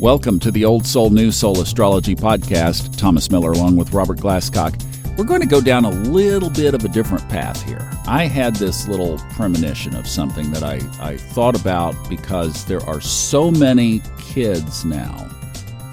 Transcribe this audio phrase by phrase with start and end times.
[0.00, 2.96] Welcome to the Old Soul New Soul Astrology Podcast.
[2.96, 4.82] Thomas Miller along with Robert Glasscock.
[5.18, 7.86] We're going to go down a little bit of a different path here.
[8.06, 13.02] I had this little premonition of something that I, I thought about because there are
[13.02, 15.28] so many kids now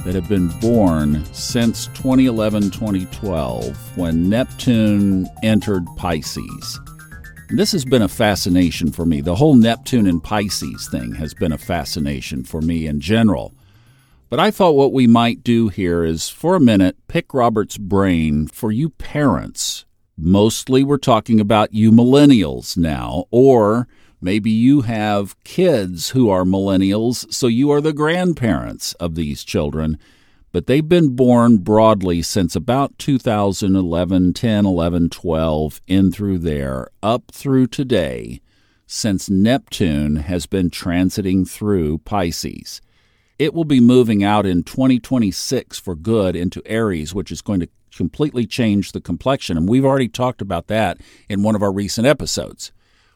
[0.06, 6.80] that have been born since 2011 2012 when Neptune entered Pisces.
[7.50, 9.20] This has been a fascination for me.
[9.20, 13.54] The whole Neptune and Pisces thing has been a fascination for me in general.
[14.30, 18.48] But I thought what we might do here is, for a minute, pick Robert's brain
[18.48, 19.86] for you parents.
[20.18, 23.88] Mostly we're talking about you millennials now, or
[24.20, 29.98] maybe you have kids who are millennials, so you are the grandparents of these children.
[30.52, 37.32] But they've been born broadly since about 2011, 10, 11, 12, in through there, up
[37.32, 38.42] through today,
[38.86, 42.82] since Neptune has been transiting through Pisces.
[43.40, 47.70] It will be moving out in 2026 for good into Aries, which is going to
[47.96, 49.58] completely change the complexion.
[49.58, 52.72] And we've already talked about that in one of our recent episodes.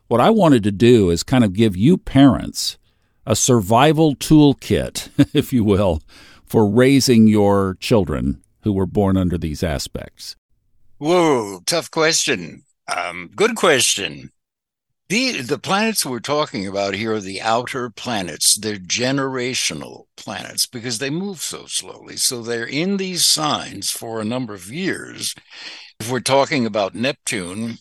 [0.07, 2.77] What I wanted to do is kind of give you parents
[3.25, 6.01] a survival toolkit, if you will,
[6.45, 10.35] for raising your children who were born under these aspects.
[10.97, 12.63] Whoa, tough question.
[12.93, 14.31] Um, good question.
[15.11, 18.55] The, the planets we're talking about here are the outer planets.
[18.55, 22.15] They're generational planets because they move so slowly.
[22.15, 25.35] So they're in these signs for a number of years.
[25.99, 27.79] If we're talking about Neptune,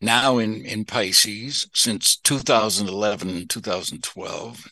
[0.00, 4.64] now in, in Pisces since 2011 2012,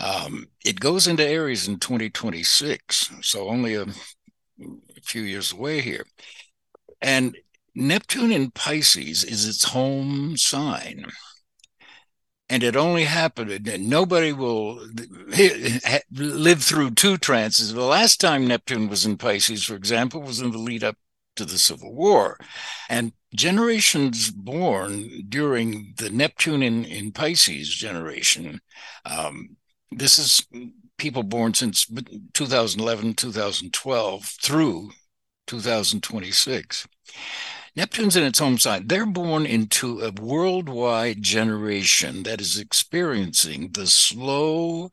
[0.00, 3.10] um, it goes into Aries in 2026.
[3.20, 6.06] So only a, a few years away here.
[7.74, 11.06] Neptune in Pisces is its home sign.
[12.48, 14.74] And it only happened, nobody will
[16.12, 17.72] live through two trances.
[17.72, 20.96] The last time Neptune was in Pisces, for example, was in the lead up
[21.36, 22.38] to the Civil War.
[22.88, 28.60] And generations born during the Neptune in, in Pisces generation,
[29.04, 29.56] um,
[29.90, 30.46] this is
[30.98, 31.86] people born since
[32.34, 34.90] 2011, 2012 through
[35.46, 36.86] 2026.
[37.76, 38.86] Neptune's in its home sign.
[38.86, 44.92] They're born into a worldwide generation that is experiencing the slow,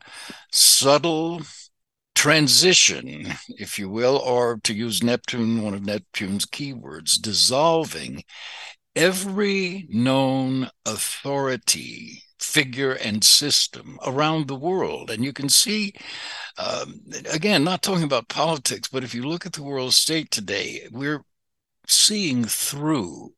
[0.51, 1.41] subtle
[2.15, 8.23] transition, if you will, or to use Neptune, one of Neptune's keywords, dissolving
[8.95, 15.11] every known authority figure and system around the world.
[15.11, 15.93] And you can see,
[16.57, 20.87] um, again, not talking about politics, but if you look at the world state today,
[20.91, 21.23] we're
[21.91, 23.33] seeing through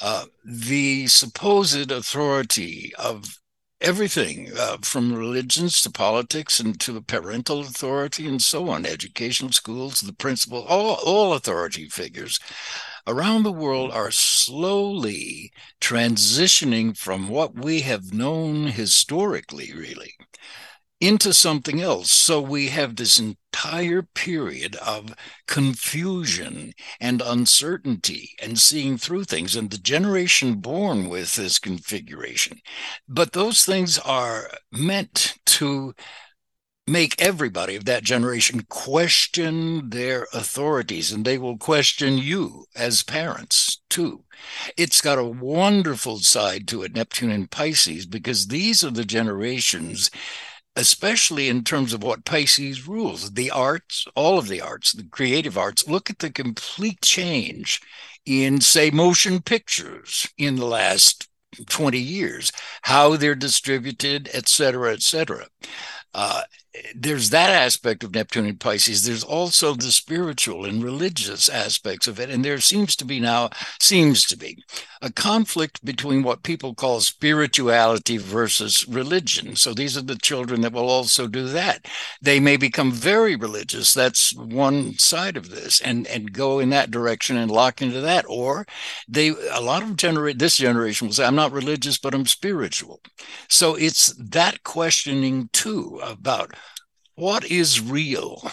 [0.00, 3.38] uh, the supposed authority of
[3.80, 10.00] everything uh, from religions to politics and to parental authority and so on, educational schools,
[10.00, 12.40] the principal, all, all authority figures
[13.06, 20.14] around the world are slowly transitioning from what we have known historically, really,
[21.04, 22.10] into something else.
[22.10, 25.14] So we have this entire period of
[25.46, 32.60] confusion and uncertainty and seeing through things, and the generation born with this configuration.
[33.06, 35.94] But those things are meant to
[36.86, 43.80] make everybody of that generation question their authorities and they will question you as parents
[43.88, 44.22] too
[44.76, 50.10] it's got a wonderful side to it neptune and pisces because these are the generations
[50.76, 53.32] especially in terms of what Pisces rules.
[53.32, 57.80] The arts, all of the arts, the creative arts, look at the complete change
[58.26, 61.28] in, say, motion pictures in the last
[61.68, 62.50] 20 years,
[62.82, 65.46] how they're distributed, et cetera, et cetera.
[66.12, 66.42] Uh,
[66.94, 69.04] there's that aspect of Neptune and Pisces.
[69.04, 72.30] There's also the spiritual and religious aspects of it.
[72.30, 74.62] And there seems to be now, seems to be
[75.00, 79.54] a conflict between what people call spirituality versus religion.
[79.54, 81.86] So these are the children that will also do that.
[82.20, 83.94] They may become very religious.
[83.94, 88.24] That's one side of this and, and go in that direction and lock into that.
[88.28, 88.66] Or
[89.08, 93.00] they, a lot of generate this generation will say, I'm not religious, but I'm spiritual.
[93.48, 96.54] So it's that questioning too about
[97.14, 98.50] what is real?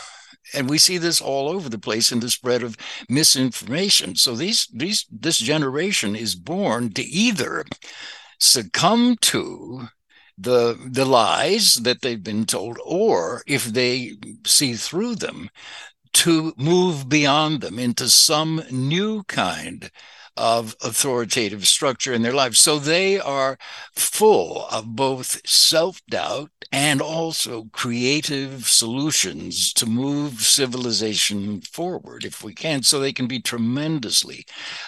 [0.53, 2.77] And we see this all over the place in the spread of
[3.07, 4.15] misinformation.
[4.15, 7.63] So these these this generation is born to either
[8.39, 9.87] succumb to
[10.37, 14.13] the the lies that they've been told or if they
[14.45, 15.49] see through them
[16.13, 19.89] to move beyond them into some new kind
[20.37, 22.59] of authoritative structure in their lives.
[22.59, 23.57] So they are
[23.95, 32.53] full of both self doubt and also creative solutions to move civilization forward if we
[32.53, 32.83] can.
[32.83, 34.45] So they can be tremendously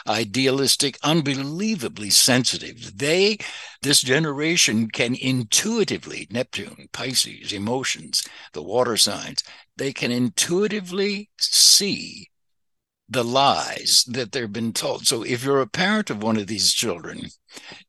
[0.07, 2.97] idealistic, unbelievably sensitive.
[2.97, 3.37] They,
[3.81, 8.23] this generation, can intuitively, Neptune, Pisces, emotions,
[8.53, 9.43] the water signs,
[9.75, 12.29] they can intuitively see
[13.13, 15.07] the lies that they've been told.
[15.07, 17.27] So if you're a parent of one of these children,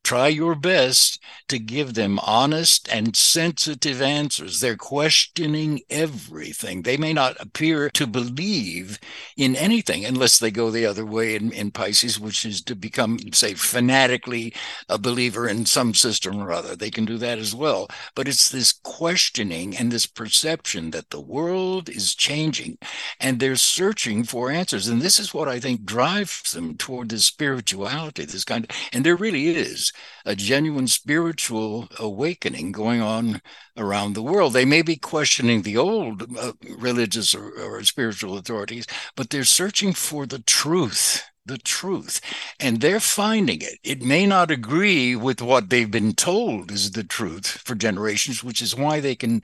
[0.02, 4.60] try your best to give them honest and sensitive answers.
[4.60, 6.82] They're questioning everything.
[6.82, 8.98] They may not appear to believe
[9.36, 13.18] in anything unless they go the other way in, in Pisces, which is to become,
[13.32, 14.54] say, fanatically
[14.88, 16.76] a believer in some system or other.
[16.76, 17.88] They can do that as well.
[18.14, 22.78] But it's this questioning and this perception that the world is changing
[23.20, 24.88] and they're searching for answers.
[24.88, 29.04] And this is what I think drives them toward this spirituality, this kind of, and
[29.04, 29.92] there really is
[30.24, 33.40] a genuine spiritual awakening going on
[33.76, 34.52] around the world.
[34.52, 38.86] They may be questioning the old uh, religious or, or spiritual authorities,
[39.16, 42.20] but they're searching for the truth the truth
[42.58, 43.78] and they're finding it.
[43.82, 48.62] It may not agree with what they've been told is the truth for generations, which
[48.62, 49.42] is why they can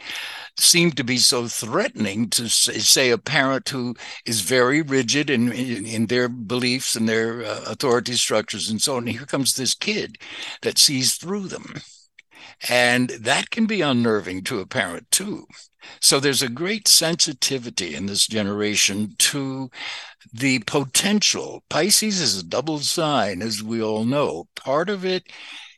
[0.59, 3.95] seem to be so threatening to say a parent who
[4.25, 8.97] is very rigid in, in, in their beliefs and their uh, authority structures and so
[8.97, 9.07] on.
[9.07, 10.17] And here comes this kid
[10.63, 11.75] that sees through them.
[12.69, 15.47] And that can be unnerving to a parent too.
[16.01, 19.71] So there's a great sensitivity in this generation to
[20.33, 21.65] the potential.
[21.71, 24.49] Pisces is a double sign, as we all know.
[24.57, 25.25] Part of it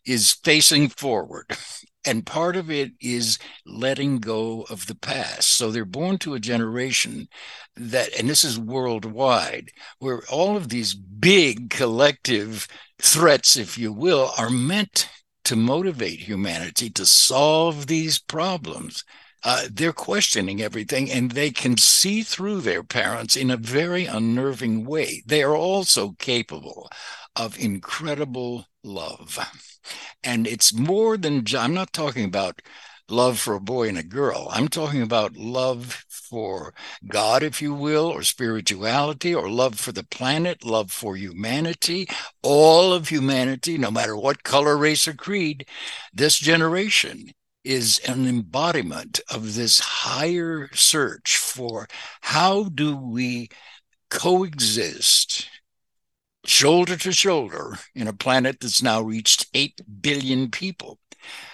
[0.04, 1.46] is facing forward.
[2.04, 5.56] And part of it is letting go of the past.
[5.56, 7.28] So they're born to a generation
[7.76, 9.70] that, and this is worldwide,
[10.00, 12.66] where all of these big collective
[13.00, 15.08] threats, if you will, are meant
[15.44, 19.04] to motivate humanity to solve these problems.
[19.44, 24.84] Uh, they're questioning everything and they can see through their parents in a very unnerving
[24.84, 25.22] way.
[25.26, 26.88] They are also capable
[27.34, 29.38] of incredible love.
[30.22, 32.62] And it's more than, I'm not talking about
[33.08, 34.48] love for a boy and a girl.
[34.52, 36.72] I'm talking about love for
[37.06, 42.08] God, if you will, or spirituality, or love for the planet, love for humanity,
[42.42, 45.66] all of humanity, no matter what color, race, or creed.
[46.10, 47.32] This generation
[47.64, 51.86] is an embodiment of this higher search for
[52.22, 53.50] how do we
[54.08, 55.50] coexist
[56.46, 60.98] shoulder to shoulder in a planet that's now reached 8 billion people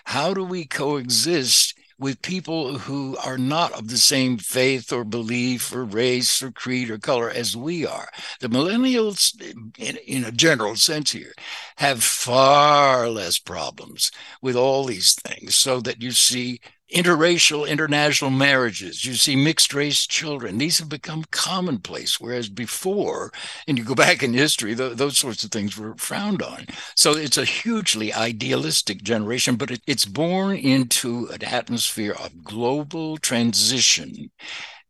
[0.05, 5.75] how do we coexist with people who are not of the same faith or belief
[5.75, 8.09] or race or creed or color as we are?
[8.41, 9.33] The millennials,
[9.79, 11.33] in, in a general sense here,
[11.77, 14.11] have far less problems
[14.41, 16.61] with all these things, so that you see
[16.95, 19.05] interracial international marriages.
[19.05, 20.59] You see mixed race children.
[20.59, 23.31] These have become commonplace whereas before
[23.67, 26.67] and you go back in history th- those sorts of things were frowned on.
[26.97, 33.19] So it's a hugely idealistic generation but it, it's born into an atmosphere of global
[33.19, 34.31] transition.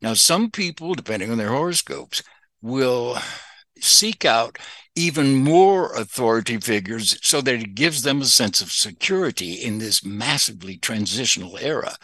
[0.01, 2.23] Now some people depending on their horoscopes
[2.63, 3.19] will
[3.81, 4.59] seek out
[4.99, 10.05] even more authority figures so that it gives them a sense of security in this
[10.05, 11.95] massively transitional era.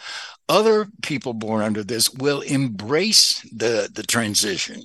[0.47, 4.83] Other people born under this will embrace the, the transition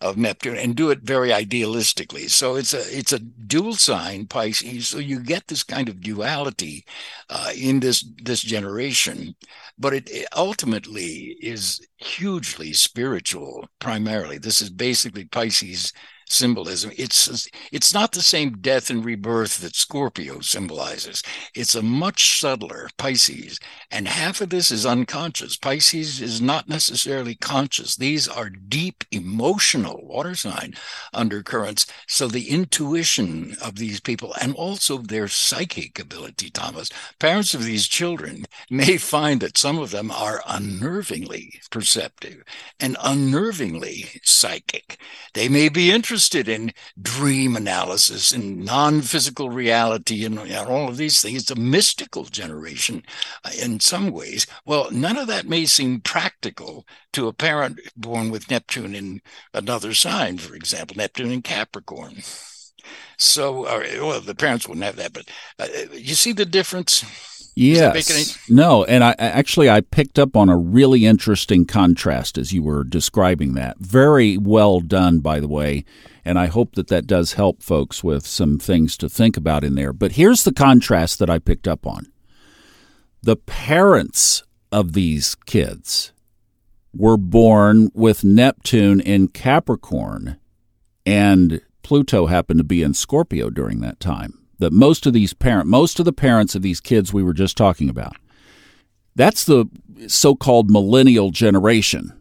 [0.00, 2.30] of Neptune and do it very idealistically.
[2.30, 4.86] So it's a it's a dual sign Pisces.
[4.86, 6.86] So you get this kind of duality
[7.28, 9.34] uh, in this this generation,
[9.76, 13.68] but it, it ultimately is hugely spiritual.
[13.80, 15.92] Primarily, this is basically Pisces
[16.32, 16.90] symbolism.
[16.96, 21.22] It's it's not the same death and rebirth that Scorpio symbolizes.
[21.54, 23.58] It's a much subtler Pisces,
[23.90, 25.56] and half of this is unconscious.
[25.56, 27.96] Pisces is not necessarily conscious.
[27.96, 30.74] These are deep emotional water sign
[31.12, 31.86] undercurrents.
[32.06, 37.86] So the intuition of these people and also their psychic ability, Thomas, parents of these
[37.86, 42.44] children may find that some of them are unnervingly perceptive
[42.78, 44.98] and unnervingly psychic.
[45.34, 50.96] They may be interested interested in dream analysis and non-physical reality and, and all of
[50.96, 51.42] these things.
[51.42, 53.04] It's a mystical generation
[53.44, 54.44] uh, in some ways.
[54.66, 59.20] Well, none of that may seem practical to a parent born with Neptune in
[59.54, 62.16] another sign, for example, Neptune in Capricorn.
[63.16, 67.04] So, uh, well, the parents wouldn't have that, but uh, you see the difference.
[67.58, 68.48] Yes.
[68.48, 72.84] No, and I actually I picked up on a really interesting contrast as you were
[72.84, 73.78] describing that.
[73.78, 75.84] Very well done, by the way.
[76.24, 79.74] And I hope that that does help folks with some things to think about in
[79.74, 79.92] there.
[79.92, 82.06] But here's the contrast that I picked up on
[83.22, 86.12] the parents of these kids
[86.94, 90.38] were born with Neptune in Capricorn,
[91.04, 94.47] and Pluto happened to be in Scorpio during that time.
[94.58, 97.56] That most of these parent, most of the parents of these kids we were just
[97.56, 98.16] talking about,
[99.14, 99.66] that's the
[100.06, 102.12] so-called millennial generation.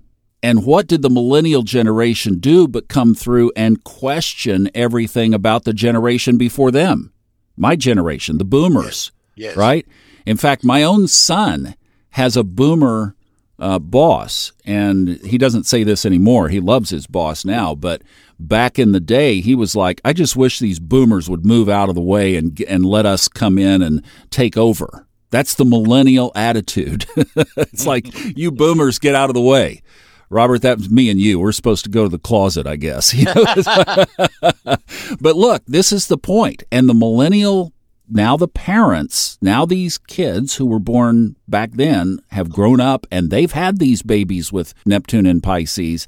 [0.43, 5.73] And what did the millennial generation do but come through and question everything about the
[5.73, 7.11] generation before them?
[7.55, 9.49] My generation, the boomers, yes.
[9.49, 9.57] Yes.
[9.57, 9.87] right?
[10.27, 11.75] In fact, my own son
[12.11, 13.15] has a boomer
[13.59, 16.49] uh, boss, and he doesn't say this anymore.
[16.49, 18.01] He loves his boss now, but
[18.39, 21.89] back in the day, he was like, "I just wish these boomers would move out
[21.89, 26.31] of the way and and let us come in and take over." That's the millennial
[26.35, 27.05] attitude.
[27.57, 29.81] it's like you boomers get out of the way.
[30.29, 31.39] Robert, that was me and you.
[31.39, 33.13] We're supposed to go to the closet, I guess.
[35.21, 36.63] but look, this is the point.
[36.71, 37.73] And the millennial
[38.09, 43.29] now the parents, now these kids who were born back then have grown up and
[43.29, 46.07] they've had these babies with Neptune and Pisces.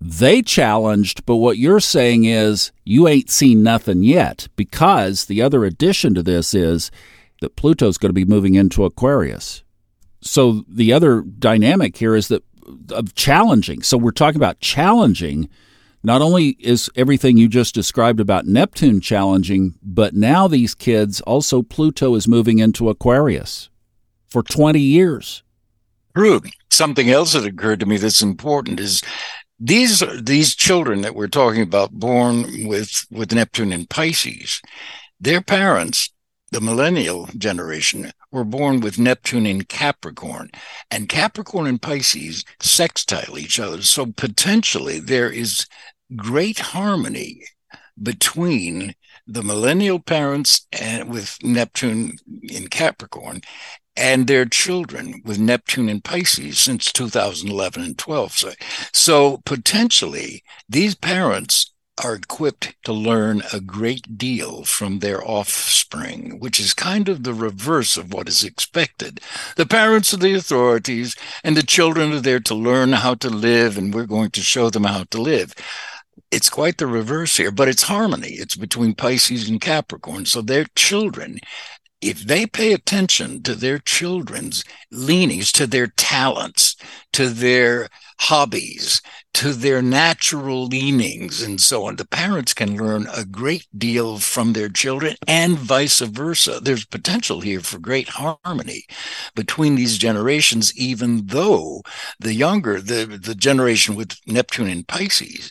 [0.00, 5.64] They challenged, but what you're saying is you ain't seen nothing yet because the other
[5.64, 6.90] addition to this is
[7.40, 9.62] that Pluto's going to be moving into Aquarius.
[10.22, 12.44] So the other dynamic here is that
[12.90, 13.82] of challenging.
[13.82, 15.48] So we're talking about challenging
[16.02, 21.62] not only is everything you just described about Neptune challenging, but now these kids also
[21.62, 23.68] Pluto is moving into Aquarius
[24.28, 25.42] for 20 years.
[26.16, 26.40] True.
[26.70, 29.02] Something else that occurred to me that's important is
[29.58, 34.62] these these children that we're talking about born with with Neptune in Pisces,
[35.20, 36.10] their parents,
[36.50, 40.50] the millennial generation, were born with Neptune in Capricorn,
[40.90, 43.82] and Capricorn and Pisces sextile each other.
[43.82, 45.66] So potentially there is
[46.16, 47.42] great harmony
[48.00, 48.94] between
[49.26, 53.42] the millennial parents and with Neptune in Capricorn
[53.96, 58.32] and their children with Neptune in Pisces since 2011 and 12.
[58.32, 58.52] So,
[58.92, 61.72] so potentially these parents
[62.04, 67.34] are equipped to learn a great deal from their offspring, which is kind of the
[67.34, 69.20] reverse of what is expected.
[69.56, 73.78] The parents are the authorities, and the children are there to learn how to live,
[73.78, 75.54] and we're going to show them how to live
[76.30, 78.30] it's quite the reverse here, but it's harmony.
[78.30, 80.26] It's between Pisces and Capricorn.
[80.26, 81.38] So their children,
[82.00, 86.76] if they pay attention to their children's leanings, to their talents,
[87.14, 87.88] to their
[88.20, 89.00] hobbies,
[89.32, 94.52] to their natural leanings, and so on, the parents can learn a great deal from
[94.52, 96.60] their children and vice versa.
[96.60, 98.84] There's potential here for great harmony
[99.34, 101.82] between these generations, even though
[102.18, 105.50] the younger, the, the generation with Neptune and Pisces,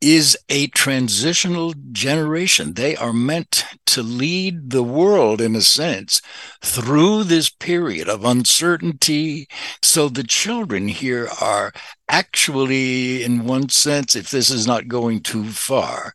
[0.00, 2.74] is a transitional generation.
[2.74, 6.22] They are meant to lead the world, in a sense,
[6.62, 9.48] through this period of uncertainty.
[9.82, 11.72] So the children here are
[12.08, 16.12] actually, in one sense, if this is not going too far,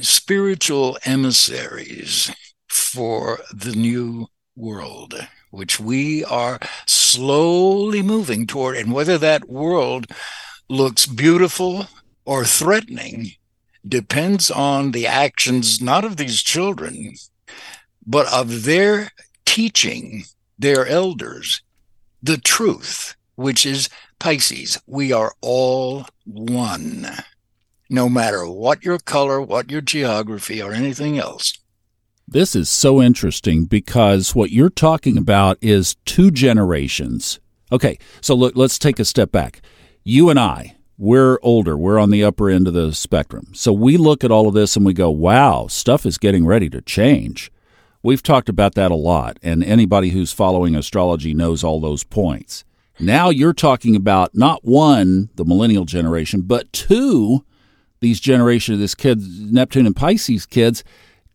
[0.00, 2.30] spiritual emissaries
[2.68, 5.14] for the new world.
[5.50, 10.06] Which we are slowly moving toward, and whether that world
[10.70, 11.88] looks beautiful
[12.24, 13.32] or threatening
[13.86, 17.14] depends on the actions not of these children,
[18.06, 19.10] but of their
[19.44, 20.24] teaching
[20.58, 21.62] their elders
[22.22, 23.88] the truth, which is
[24.18, 24.80] Pisces.
[24.86, 27.08] We are all one,
[27.90, 31.58] no matter what your color, what your geography, or anything else.
[32.28, 37.40] This is so interesting because what you're talking about is two generations.
[37.72, 39.60] Okay, so look, let's take a step back.
[40.04, 43.48] You and I, we're older, we're on the upper end of the spectrum.
[43.54, 46.70] So we look at all of this and we go, wow, stuff is getting ready
[46.70, 47.50] to change.
[48.04, 52.64] We've talked about that a lot, and anybody who's following astrology knows all those points.
[53.00, 57.44] Now you're talking about not one, the millennial generation, but two,
[57.98, 59.20] these generation of this kid,
[59.52, 60.84] Neptune and Pisces kids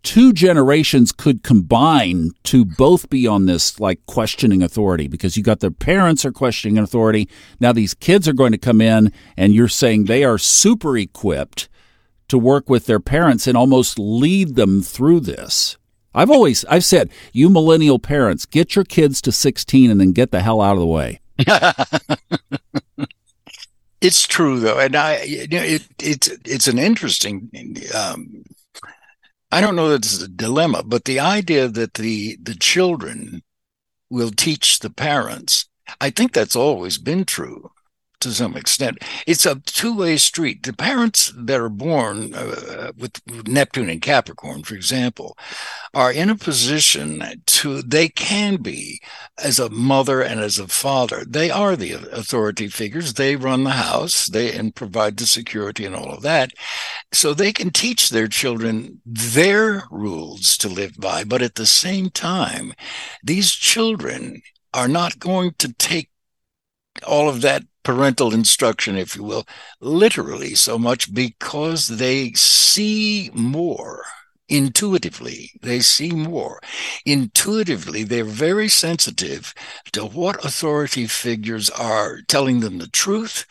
[0.07, 5.59] two generations could combine to both be on this like questioning authority because you got
[5.59, 7.27] the parents are questioning authority.
[7.59, 11.67] Now these kids are going to come in and you're saying they are super equipped
[12.29, 15.75] to work with their parents and almost lead them through this.
[16.15, 20.31] I've always I've said, you millennial parents, get your kids to 16 and then get
[20.31, 21.19] the hell out of the way.
[23.99, 27.51] it's true though, and I you know, it, it's it's an interesting
[27.93, 28.45] um,
[29.51, 33.43] I don't know that it's a dilemma, but the idea that the the children
[34.09, 35.65] will teach the parents,
[36.01, 37.71] I think that's always been true.
[38.19, 38.97] To some extent.
[39.25, 40.63] It's a two way street.
[40.63, 45.37] The parents that are born uh, with Neptune and Capricorn, for example,
[45.93, 49.01] are in a position to, they can be,
[49.43, 53.13] as a mother and as a father, they are the authority figures.
[53.13, 56.51] They run the house, they and provide the security and all of that.
[57.11, 61.23] So they can teach their children their rules to live by.
[61.23, 62.73] But at the same time,
[63.23, 64.41] these children
[64.73, 66.09] are not going to take
[67.05, 69.47] all of that parental instruction, if you will,
[69.79, 74.03] literally so much because they see more
[74.49, 75.51] intuitively.
[75.61, 76.59] They see more.
[77.05, 79.53] Intuitively, they're very sensitive
[79.93, 83.45] to what authority figures are telling them the truth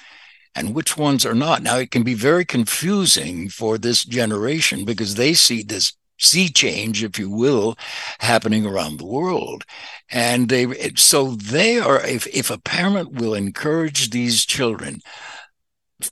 [0.54, 1.62] and which ones are not.
[1.62, 7.02] Now, it can be very confusing for this generation because they see this sea change,
[7.02, 7.76] if you will,
[8.20, 9.64] happening around the world.
[10.10, 15.00] And they, so they are, if, if a parent will encourage these children,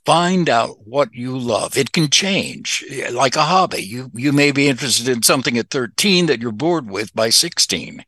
[0.05, 1.77] find out what you love.
[1.77, 3.83] It can change like a hobby.
[3.83, 8.03] You, you may be interested in something at 13 that you're bored with by 16.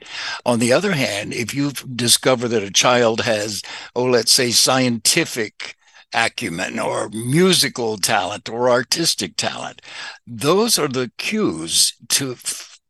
[0.45, 3.61] On the other hand, if you discover that a child has,
[3.95, 5.75] oh, let's say scientific
[6.13, 9.81] acumen or musical talent or artistic talent.
[10.25, 12.37] Those are the cues to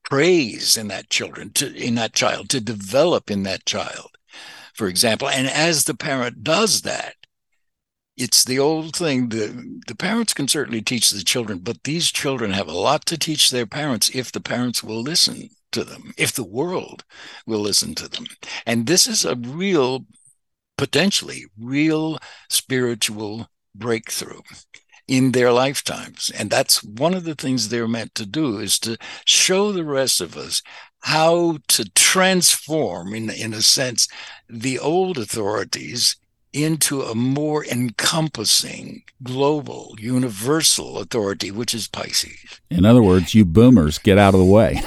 [0.03, 4.11] praise in that children, to, in that child, to develop in that child,
[4.73, 5.27] for example.
[5.27, 7.15] And as the parent does that,
[8.15, 12.51] it's the old thing the, the parents can certainly teach the children, but these children
[12.51, 16.31] have a lot to teach their parents if the parents will listen to them, if
[16.31, 17.03] the world
[17.45, 18.25] will listen to them.
[18.65, 20.05] And this is a real
[20.77, 22.17] potentially real
[22.49, 24.41] spiritual breakthrough
[25.07, 26.31] in their lifetimes.
[26.37, 30.21] And that's one of the things they're meant to do is to show the rest
[30.21, 30.61] of us
[31.01, 34.07] how to transform, in, in a sense,
[34.49, 36.17] the old authorities
[36.53, 42.59] into a more encompassing, global, universal authority, which is Pisces.
[42.69, 44.81] In other words, you boomers get out of the way.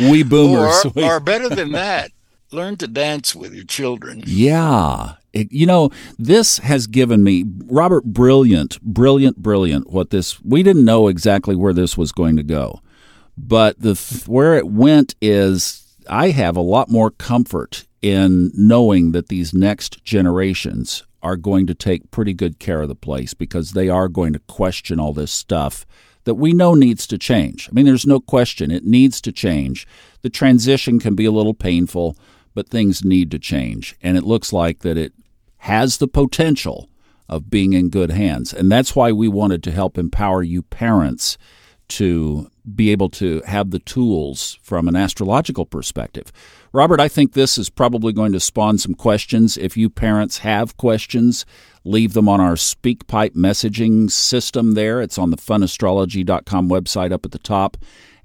[0.10, 0.84] we boomers.
[0.96, 2.10] Or, or better than that,
[2.50, 4.22] learn to dance with your children.
[4.26, 5.14] Yeah.
[5.32, 9.90] It, you know, this has given me, Robert, brilliant, brilliant, brilliant.
[9.90, 12.80] What this, we didn't know exactly where this was going to go.
[13.36, 13.94] But the
[14.26, 20.02] where it went is I have a lot more comfort in knowing that these next
[20.04, 24.32] generations are going to take pretty good care of the place because they are going
[24.32, 25.86] to question all this stuff
[26.24, 27.68] that we know needs to change.
[27.68, 29.86] I mean, there's no question it needs to change.
[30.22, 32.16] The transition can be a little painful
[32.58, 33.94] but things need to change.
[34.02, 35.12] And it looks like that it
[35.58, 36.90] has the potential
[37.28, 38.52] of being in good hands.
[38.52, 41.38] And that's why we wanted to help empower you parents
[41.86, 46.32] to be able to have the tools from an astrological perspective.
[46.72, 49.56] Robert, I think this is probably going to spawn some questions.
[49.56, 51.46] If you parents have questions,
[51.84, 55.00] leave them on our SpeakPipe messaging system there.
[55.00, 57.76] It's on the funastrology.com website up at the top.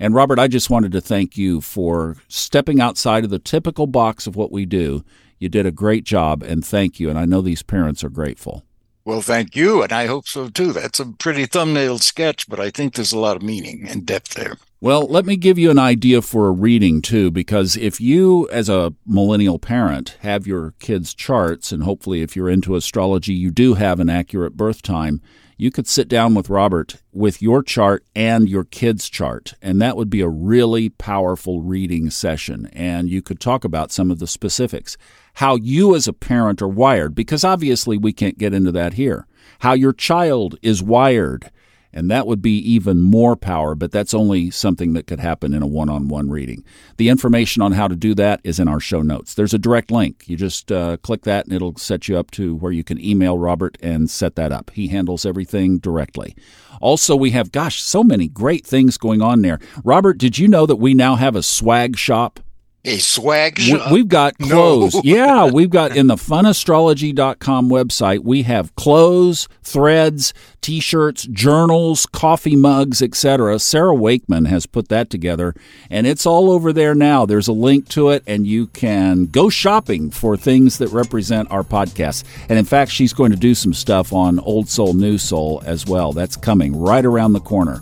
[0.03, 4.27] And Robert, I just wanted to thank you for stepping outside of the typical box
[4.27, 5.05] of what we do.
[5.39, 7.09] You did a great job, and thank you.
[7.09, 8.65] And I know these parents are grateful.
[9.05, 10.73] Well, thank you, and I hope so too.
[10.73, 14.33] That's a pretty thumbnail sketch, but I think there's a lot of meaning and depth
[14.33, 14.57] there.
[14.81, 18.67] Well, let me give you an idea for a reading too, because if you, as
[18.67, 23.75] a millennial parent, have your kids' charts, and hopefully if you're into astrology, you do
[23.75, 25.21] have an accurate birth time,
[25.63, 29.95] you could sit down with Robert with your chart and your kids' chart, and that
[29.95, 32.65] would be a really powerful reading session.
[32.73, 34.97] And you could talk about some of the specifics,
[35.35, 39.25] how you as a parent are wired, because obviously we can't get into that here,
[39.59, 41.49] how your child is wired
[41.93, 45.61] and that would be even more power, but that's only something that could happen in
[45.61, 46.63] a one on one reading.
[46.97, 49.33] The information on how to do that is in our show notes.
[49.33, 50.23] There's a direct link.
[50.27, 53.37] You just uh, click that, and it'll set you up to where you can email
[53.37, 54.71] Robert and set that up.
[54.71, 56.35] He handles everything directly.
[56.81, 59.59] Also, we have, gosh, so many great things going on there.
[59.83, 62.39] Robert, did you know that we now have a swag shop?
[62.85, 63.91] A swag shop?
[63.91, 64.95] We've got clothes.
[64.95, 65.01] No.
[65.03, 73.01] yeah, we've got in the funastrology.com website, we have clothes, threads, t-shirts, journals, coffee mugs,
[73.01, 73.59] etc.
[73.59, 75.55] Sarah Wakeman has put that together
[75.89, 77.25] and it's all over there now.
[77.25, 81.63] There's a link to it and you can go shopping for things that represent our
[81.63, 82.23] podcast.
[82.49, 85.85] And in fact, she's going to do some stuff on Old Soul New Soul as
[85.85, 86.11] well.
[86.11, 87.81] That's coming right around the corner.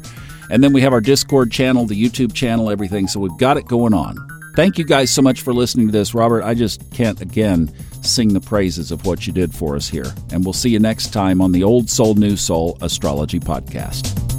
[0.51, 3.07] And then we have our Discord channel, the YouTube channel, everything.
[3.07, 4.30] So we've got it going on.
[4.55, 6.13] Thank you guys so much for listening to this.
[6.13, 10.13] Robert, I just can't again sing the praises of what you did for us here.
[10.31, 14.30] And we'll see you next time on the Old Soul, New Soul Astrology Podcast.